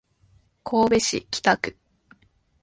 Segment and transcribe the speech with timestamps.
[0.63, 1.77] 神戸市北区